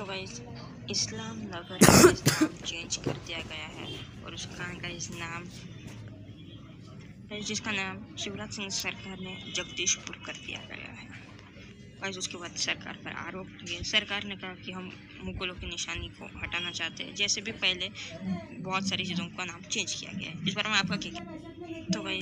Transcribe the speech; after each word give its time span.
तो 0.00 0.04
गाइस 0.06 0.34
इस्लाम 0.90 1.40
नगर 1.46 1.78
नाम 1.82 2.14
चेंज 2.60 2.96
कर 2.96 3.16
दिया 3.26 3.38
गया 3.48 3.66
है 3.70 3.88
और 4.24 4.34
उसका 4.34 4.68
का 4.82 4.88
इस 4.90 5.08
नाम 5.12 5.42
जिसका 7.40 7.72
नाम 7.72 7.98
शिवराज 8.16 8.50
सिंह 8.50 8.68
सरकार 8.76 9.16
ने 9.20 9.34
जगदीशपुर 9.56 10.16
कर 10.26 10.36
दिया 10.36 10.60
गया 10.70 10.92
है। 11.00 11.08
गाइस 12.00 12.18
उसके 12.18 12.36
बाद 12.38 12.56
सरकार 12.56 12.94
पर 13.04 13.10
आरोप 13.26 13.48
लगे 13.62 13.82
सरकार 13.84 14.24
ने 14.24 14.36
कहा 14.36 14.54
कि 14.64 14.70
हम 14.72 14.90
मुगलों 15.24 15.54
की 15.54 15.66
निशानी 15.66 16.08
को 16.18 16.24
हटाना 16.38 16.70
चाहते 16.70 17.04
हैं। 17.04 17.14
जैसे 17.14 17.38
भी 17.40 17.52
पहले 17.60 17.86
बहुत 18.60 18.88
सारी 18.88 19.04
चीज़ों 19.04 19.26
का 19.36 19.44
नाम 19.44 19.60
चेंज 19.70 19.90
किया 19.92 20.12
गया 20.12 20.30
है। 20.30 20.36
इस 20.48 20.54
बारे 20.54 20.68
में 20.68 20.76
आपका 20.76 20.96
क्या 20.98 21.12
तो 21.92 21.98
भाई 22.02 22.18